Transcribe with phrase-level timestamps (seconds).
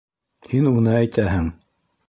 [0.53, 1.53] —Һин уны әйтәһең.